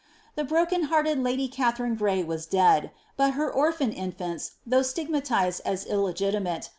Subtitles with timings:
[0.33, 5.85] The broken hearted lady Katharine Gray was dead, but her orphan infants, though stigmatized as
[5.85, 6.69] illegiti icate.